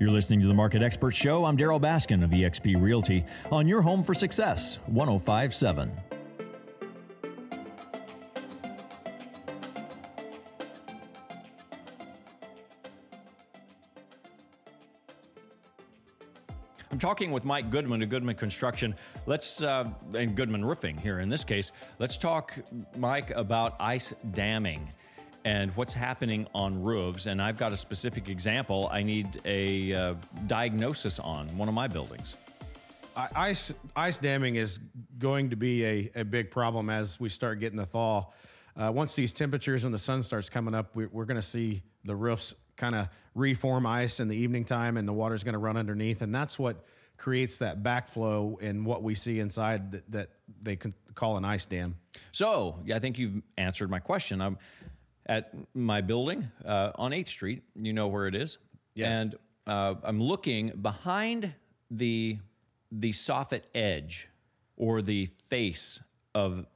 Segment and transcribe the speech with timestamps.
[0.00, 1.44] You're listening to the Market Expert Show.
[1.44, 5.92] I'm Darryl Baskin of eXp Realty on your home for success, 1057.
[16.90, 18.96] I'm talking with Mike Goodman of Goodman Construction.
[19.26, 21.70] Let's uh, and Goodman Roofing here in this case.
[22.00, 22.58] Let's talk,
[22.96, 24.92] Mike, about ice damming
[25.44, 27.26] and what's happening on roofs.
[27.26, 28.88] And I've got a specific example.
[28.90, 30.14] I need a uh,
[30.46, 32.36] diagnosis on one of my buildings.
[33.16, 34.80] Ice ice damming is
[35.20, 38.26] going to be a, a big problem as we start getting the thaw.
[38.76, 41.82] Uh, once these temperatures and the sun starts coming up, we, we're going to see
[42.04, 45.60] the roofs kind of reform ice in the evening time and the water's going to
[45.60, 46.22] run underneath.
[46.22, 46.84] And that's what
[47.16, 50.28] creates that backflow in what we see inside that, that
[50.62, 51.96] they can call an ice dam.
[52.32, 54.40] So, yeah, I think you've answered my question.
[54.40, 54.58] I'm
[55.26, 57.62] at my building uh, on 8th Street.
[57.74, 58.58] You know where it is.
[58.94, 59.08] Yes.
[59.08, 59.34] And
[59.66, 61.52] uh, I'm looking behind
[61.90, 62.38] the,
[62.92, 64.28] the soffit edge
[64.76, 66.00] or the face
[66.34, 66.66] of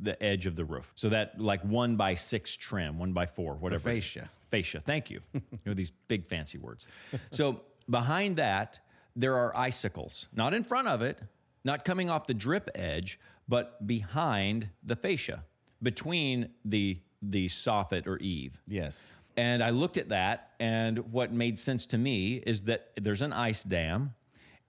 [0.00, 0.90] the edge of the roof.
[0.96, 3.88] So that like one by six trim, one by four, whatever.
[3.88, 4.30] The fascia.
[4.50, 4.80] Fascia.
[4.80, 5.20] Thank you.
[5.34, 6.86] you know these big fancy words.
[7.30, 8.80] So behind that,
[9.16, 11.20] there are icicles, not in front of it,
[11.64, 15.44] not coming off the drip edge, but behind the fascia,
[15.82, 16.98] between the
[17.30, 18.60] the soffit or eave.
[18.66, 19.12] Yes.
[19.36, 23.32] And I looked at that, and what made sense to me is that there's an
[23.32, 24.14] ice dam,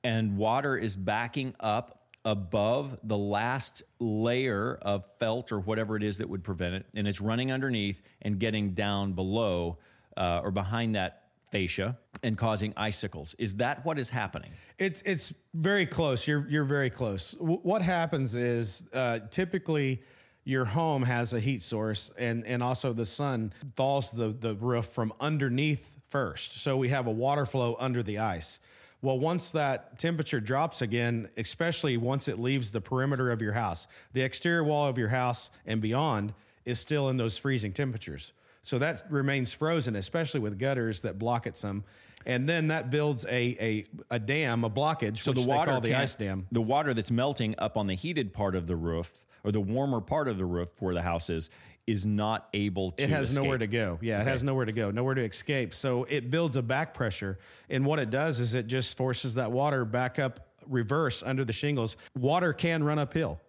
[0.03, 6.17] and water is backing up above the last layer of felt or whatever it is
[6.17, 9.78] that would prevent it, and it's running underneath and getting down below
[10.17, 13.36] uh, or behind that fascia and causing icicles.
[13.38, 14.52] Is that what is happening?
[14.80, 16.28] It's it's very close.
[16.28, 17.31] You're you're very close.
[17.33, 20.02] W- what happens is uh, typically
[20.45, 24.85] your home has a heat source and and also the sun thaws the the roof
[24.85, 26.61] from underneath first.
[26.61, 28.59] So we have a water flow under the ice.
[29.02, 33.87] Well, once that temperature drops again, especially once it leaves the perimeter of your house,
[34.13, 36.33] the exterior wall of your house and beyond
[36.64, 38.31] is still in those freezing temperatures.
[38.64, 41.83] So that remains frozen, especially with gutters that block it some.
[42.25, 46.15] And then that builds a a, a dam, a blockage, So the water, the ice
[46.15, 46.47] dam.
[46.52, 49.11] the water that's melting up on the heated part of the roof
[49.45, 51.50] or the warmer part of the roof where the house is,
[51.86, 53.04] is not able to.
[53.04, 53.44] It has escape.
[53.44, 54.00] nowhere to go.
[54.02, 55.73] Yeah, it has nowhere to go, nowhere to escape.
[55.73, 57.38] So it builds a back pressure.
[57.70, 61.54] And what it does is it just forces that water back up reverse under the
[61.54, 61.95] shingles.
[62.17, 63.39] Water can run uphill.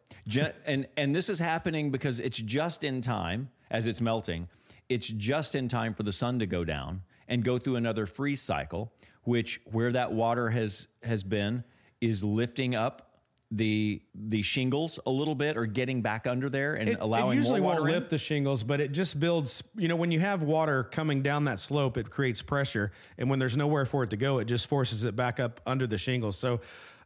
[0.67, 4.49] And and this is happening because it's just in time as it's melting.
[4.89, 8.43] It's just in time for the sun to go down and go through another freeze
[8.43, 8.93] cycle,
[9.23, 11.65] which where that water has has been
[12.01, 13.06] is lifting up
[13.53, 17.41] the the shingles a little bit or getting back under there and It, allowing it
[17.41, 17.95] usually more won't in.
[17.95, 19.62] lift the shingles, but it just builds.
[19.77, 23.39] You know, when you have water coming down that slope, it creates pressure, and when
[23.39, 26.37] there's nowhere for it to go, it just forces it back up under the shingles.
[26.39, 26.61] So.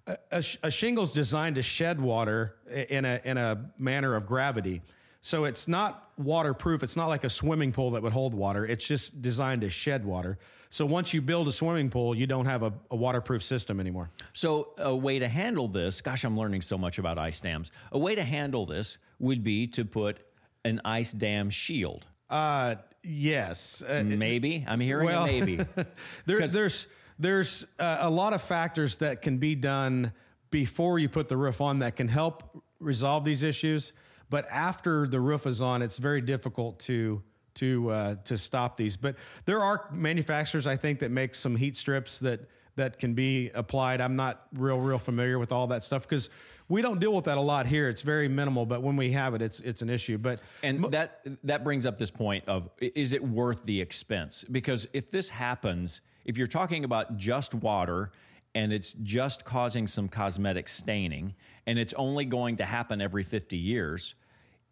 [0.07, 2.57] A, a, sh- a shingle's designed to shed water
[2.89, 4.81] in a in a manner of gravity.
[5.23, 6.83] So it's not waterproof.
[6.83, 8.65] It's not like a swimming pool that would hold water.
[8.65, 10.39] It's just designed to shed water.
[10.71, 14.11] So once you build a swimming pool, you don't have a, a waterproof system anymore.
[14.33, 17.73] So, a way to handle this, gosh, I'm learning so much about ice dams.
[17.93, 20.21] A way to handle this would be to put
[20.65, 22.07] an ice dam shield.
[22.31, 23.83] Uh, yes.
[23.87, 24.65] Uh, Maybe.
[24.67, 25.57] I'm hearing Well, maybe.
[26.27, 26.87] there, there's
[27.19, 30.13] there's uh, a lot of factors that can be done
[30.51, 33.93] before you put the roof on that can help resolve these issues.
[34.31, 37.23] But after the roof is on, it's very difficult to
[37.55, 38.97] to uh, to stop these.
[38.97, 43.51] But there are manufacturers I think that make some heat strips that that can be
[43.51, 44.01] applied.
[44.01, 46.31] I'm not real real familiar with all that stuff because
[46.69, 47.89] we don't deal with that a lot here.
[47.89, 50.17] It's very minimal, but when we have it, it's it's an issue.
[50.17, 54.45] But And that that brings up this point of is it worth the expense?
[54.51, 58.13] Because if this happens, if you're talking about just water
[58.55, 61.35] and it's just causing some cosmetic staining
[61.67, 64.15] and it's only going to happen every 50 years,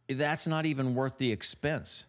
[0.08, 2.04] that's not even worth the expense.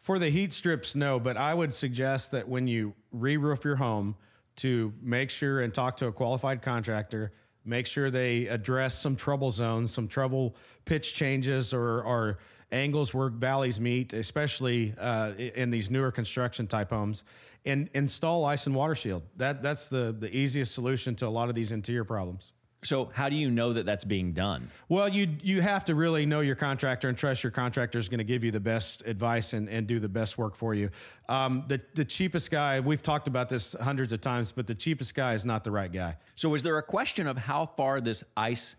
[0.00, 3.76] For the heat strips, no, but I would suggest that when you re roof your
[3.76, 4.16] home,
[4.58, 7.32] to make sure and talk to a qualified contractor,
[7.64, 12.38] make sure they address some trouble zones, some trouble pitch changes or, or
[12.72, 17.22] angles where valleys meet, especially uh, in these newer construction type homes,
[17.64, 19.22] and install ice and water shield.
[19.36, 22.52] That, that's the, the easiest solution to a lot of these interior problems.
[22.82, 24.70] So, how do you know that that's being done?
[24.88, 28.18] Well, you you have to really know your contractor and trust your contractor is going
[28.18, 30.90] to give you the best advice and, and do the best work for you.
[31.28, 35.16] Um, the the cheapest guy, we've talked about this hundreds of times, but the cheapest
[35.16, 36.16] guy is not the right guy.
[36.36, 38.76] So, is there a question of how far this ice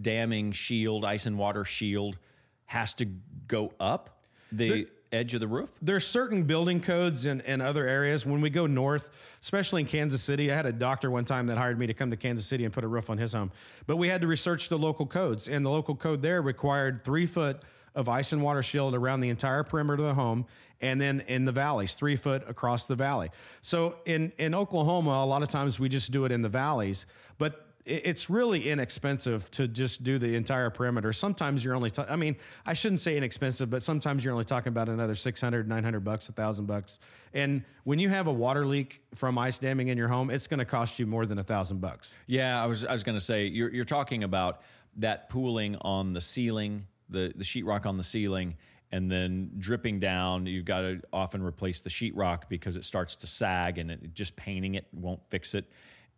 [0.00, 2.18] damming shield, ice and water shield,
[2.66, 3.06] has to
[3.46, 4.20] go up?
[4.52, 5.70] The edge of the roof?
[5.80, 8.26] There's certain building codes in, in other areas.
[8.26, 9.10] When we go north,
[9.40, 12.10] especially in Kansas City, I had a doctor one time that hired me to come
[12.10, 13.50] to Kansas City and put a roof on his home.
[13.86, 17.26] But we had to research the local codes, and the local code there required three
[17.26, 17.62] foot
[17.94, 20.46] of ice and water shield around the entire perimeter of the home,
[20.80, 23.30] and then in the valleys, three foot across the valley.
[23.62, 27.06] So in in Oklahoma, a lot of times we just do it in the valleys,
[27.38, 31.12] but it's really inexpensive to just do the entire perimeter.
[31.12, 32.36] Sometimes you're only, ta- I mean,
[32.66, 36.32] I shouldn't say inexpensive, but sometimes you're only talking about another 600, 900 bucks, a
[36.32, 37.00] thousand bucks.
[37.32, 40.58] And when you have a water leak from ice damming in your home, it's going
[40.58, 42.14] to cost you more than a thousand bucks.
[42.26, 44.60] Yeah, I was, I was going to say, you're, you're talking about
[44.96, 48.56] that pooling on the ceiling, the, the sheetrock on the ceiling,
[48.92, 50.44] and then dripping down.
[50.44, 54.36] You've got to often replace the sheetrock because it starts to sag and it, just
[54.36, 55.64] painting it won't fix it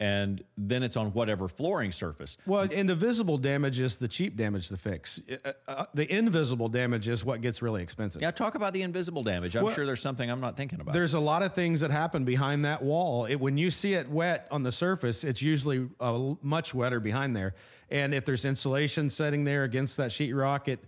[0.01, 2.39] and then it's on whatever flooring surface.
[2.47, 5.21] Well, and the visible damage is the cheap damage to fix.
[5.45, 8.23] Uh, uh, the invisible damage is what gets really expensive.
[8.23, 9.55] Yeah, talk about the invisible damage.
[9.57, 10.95] I'm well, sure there's something I'm not thinking about.
[10.95, 13.27] There's a lot of things that happen behind that wall.
[13.27, 17.37] It, when you see it wet on the surface, it's usually uh, much wetter behind
[17.37, 17.55] there.
[17.91, 20.85] And if there's insulation setting there against that sheetrock, it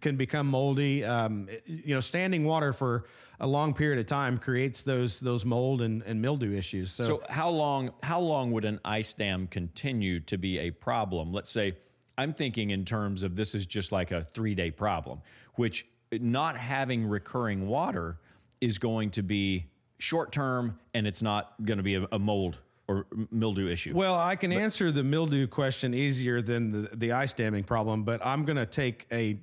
[0.00, 1.04] can become moldy.
[1.04, 3.04] Um, you know, standing water for
[3.40, 6.90] a long period of time creates those those mold and, and mildew issues.
[6.90, 11.32] So, so how long how long would an ice dam continue to be a problem?
[11.32, 11.74] Let's say
[12.18, 15.20] I'm thinking in terms of this is just like a three day problem,
[15.54, 18.18] which not having recurring water
[18.60, 19.66] is going to be
[19.98, 22.58] short term and it's not going to be a, a mold
[22.88, 23.92] or mildew issue?
[23.94, 28.04] Well, I can but, answer the mildew question easier than the, the ice damming problem,
[28.04, 29.38] but I'm going to take a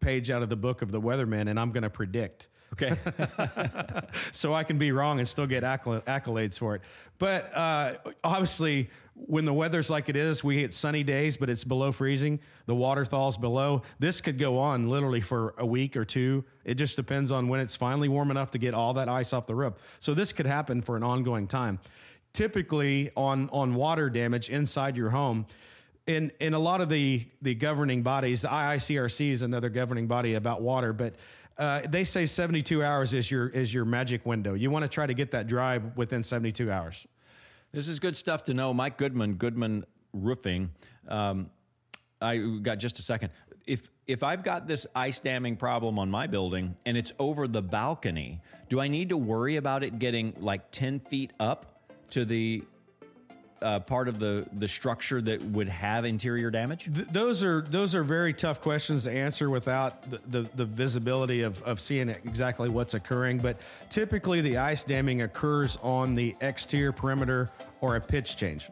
[0.00, 2.48] page out of the book of the weatherman and I'm going to predict.
[2.72, 2.96] Okay.
[4.32, 6.82] so I can be wrong and still get accolades for it.
[7.18, 7.94] But uh,
[8.24, 12.40] obviously, when the weather's like it is, we hit sunny days, but it's below freezing.
[12.66, 13.82] The water thaws below.
[13.98, 16.44] This could go on literally for a week or two.
[16.64, 19.46] It just depends on when it's finally warm enough to get all that ice off
[19.46, 19.74] the roof.
[20.00, 21.78] So this could happen for an ongoing time
[22.32, 25.46] typically on on water damage inside your home.
[26.06, 30.34] In in a lot of the the governing bodies the IICRC is another governing body
[30.34, 31.14] about water but
[31.58, 34.54] uh, they say 72 hours is your is your magic window.
[34.54, 37.06] You want to try to get that dry within 72 hours.
[37.72, 38.72] This is good stuff to know.
[38.72, 40.70] Mike goodman goodman roofing.
[41.08, 41.50] Um,
[42.20, 43.30] i got just a second.
[43.66, 47.62] If if I've got this ice damming problem on my building and it's over the
[47.62, 51.71] balcony, do I need to worry about it getting like 10 feet up
[52.12, 52.62] to the
[53.62, 56.90] uh, part of the the structure that would have interior damage?
[56.92, 61.42] Th- those are those are very tough questions to answer without the, the, the, visibility
[61.42, 63.38] of, of seeing exactly what's occurring.
[63.38, 67.50] But typically, the ice damming occurs on the exterior perimeter
[67.80, 68.68] or a pitch change.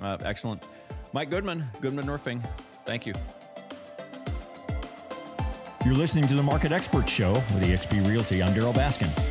[0.00, 0.64] Uh, excellent,
[1.12, 2.42] Mike Goodman, Goodman Roofing.
[2.86, 3.14] Thank you.
[5.84, 8.42] You're listening to the Market Expert Show with eXp Realty.
[8.42, 9.29] I'm Darryl Baskin.